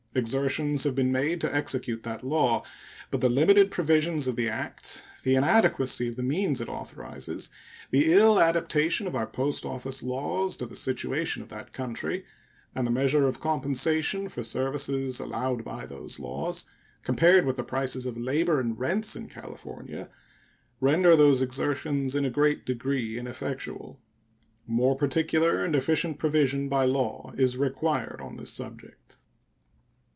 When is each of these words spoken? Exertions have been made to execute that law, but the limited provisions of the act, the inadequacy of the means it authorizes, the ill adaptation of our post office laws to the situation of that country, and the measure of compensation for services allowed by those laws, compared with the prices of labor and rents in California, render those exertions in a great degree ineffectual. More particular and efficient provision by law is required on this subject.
Exertions 0.13 0.83
have 0.83 0.93
been 0.93 1.09
made 1.09 1.39
to 1.39 1.55
execute 1.55 2.03
that 2.03 2.21
law, 2.21 2.65
but 3.11 3.21
the 3.21 3.29
limited 3.29 3.71
provisions 3.71 4.27
of 4.27 4.35
the 4.35 4.49
act, 4.49 5.05
the 5.23 5.35
inadequacy 5.35 6.05
of 6.09 6.17
the 6.17 6.21
means 6.21 6.59
it 6.59 6.67
authorizes, 6.67 7.49
the 7.91 8.11
ill 8.11 8.37
adaptation 8.37 9.07
of 9.07 9.15
our 9.15 9.25
post 9.25 9.65
office 9.65 10.03
laws 10.03 10.57
to 10.57 10.65
the 10.65 10.75
situation 10.75 11.41
of 11.41 11.47
that 11.47 11.71
country, 11.71 12.25
and 12.75 12.85
the 12.85 12.91
measure 12.91 13.25
of 13.25 13.39
compensation 13.39 14.27
for 14.27 14.43
services 14.43 15.17
allowed 15.21 15.63
by 15.63 15.85
those 15.85 16.19
laws, 16.19 16.65
compared 17.03 17.45
with 17.45 17.55
the 17.55 17.63
prices 17.63 18.05
of 18.05 18.17
labor 18.17 18.59
and 18.59 18.77
rents 18.77 19.15
in 19.15 19.29
California, 19.29 20.09
render 20.81 21.15
those 21.15 21.41
exertions 21.41 22.15
in 22.15 22.25
a 22.25 22.29
great 22.29 22.65
degree 22.65 23.17
ineffectual. 23.17 23.97
More 24.67 24.97
particular 24.97 25.63
and 25.63 25.73
efficient 25.73 26.19
provision 26.19 26.67
by 26.67 26.83
law 26.83 27.31
is 27.37 27.55
required 27.55 28.19
on 28.19 28.35
this 28.35 28.51
subject. 28.51 28.97